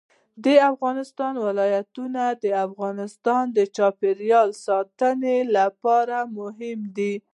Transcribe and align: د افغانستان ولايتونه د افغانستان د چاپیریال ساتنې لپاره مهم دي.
د 0.45 0.47
افغانستان 0.71 1.33
ولايتونه 1.45 2.21
د 2.43 2.45
افغانستان 2.65 3.43
د 3.57 3.59
چاپیریال 3.75 4.49
ساتنې 4.65 5.37
لپاره 5.57 6.17
مهم 6.37 6.79
دي. 6.97 7.13